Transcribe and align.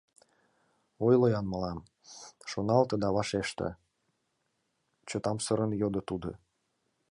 —Ойло-ян 1.05 1.45
мылам, 1.51 1.79
шоналте 2.49 2.95
да 3.03 3.09
вашеште,— 3.15 3.67
чытамсырын 5.07 5.71
йодо 5.81 6.01
тудо. 6.09 6.29